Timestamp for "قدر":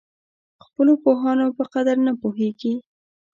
1.73-1.95